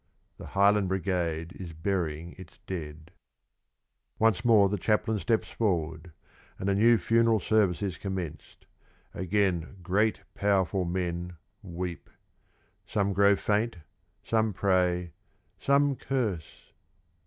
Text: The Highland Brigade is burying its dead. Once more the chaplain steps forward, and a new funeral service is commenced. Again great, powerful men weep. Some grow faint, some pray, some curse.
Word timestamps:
The 0.39 0.47
Highland 0.57 0.87
Brigade 0.87 1.55
is 1.59 1.73
burying 1.73 2.33
its 2.35 2.57
dead. 2.65 3.11
Once 4.17 4.43
more 4.43 4.67
the 4.67 4.79
chaplain 4.79 5.19
steps 5.19 5.51
forward, 5.51 6.11
and 6.57 6.67
a 6.67 6.73
new 6.73 6.97
funeral 6.97 7.39
service 7.39 7.83
is 7.83 7.97
commenced. 7.97 8.65
Again 9.13 9.75
great, 9.83 10.21
powerful 10.33 10.85
men 10.85 11.33
weep. 11.61 12.09
Some 12.87 13.13
grow 13.13 13.35
faint, 13.35 13.77
some 14.23 14.53
pray, 14.53 15.11
some 15.59 15.95
curse. 15.95 16.71